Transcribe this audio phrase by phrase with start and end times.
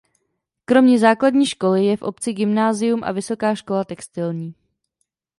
[0.65, 4.55] Kromě základní školy je v obci gymnázium a vysoká škola textilní.